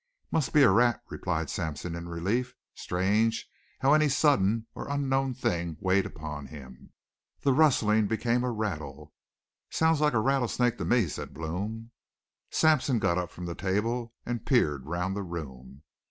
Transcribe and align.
"Must 0.31 0.51
be 0.51 0.63
a 0.63 0.71
rat," 0.71 0.99
replied 1.11 1.47
Sampson 1.51 1.93
in 1.95 2.09
relief. 2.09 2.55
Strange 2.73 3.47
how 3.81 3.93
any 3.93 4.09
sudden 4.09 4.65
or 4.73 4.89
unknown 4.89 5.35
thing 5.35 5.77
weighed 5.79 6.07
upon 6.07 6.47
him. 6.47 6.91
The 7.41 7.53
rustling 7.53 8.07
became 8.07 8.43
a 8.43 8.49
rattle. 8.49 9.13
"Sounds 9.69 10.01
like 10.01 10.13
a 10.13 10.19
rattlesnake 10.19 10.79
to 10.79 10.85
me," 10.85 11.07
said 11.07 11.35
Blome. 11.35 11.91
Sampson 12.49 12.97
got 12.97 13.19
up 13.19 13.29
from 13.29 13.45
the 13.45 13.53
table 13.53 14.15
and 14.25 14.43
peered 14.43 14.87
round 14.87 15.15
the 15.15 15.21
room. 15.21 15.83